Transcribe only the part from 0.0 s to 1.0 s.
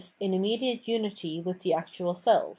in immediate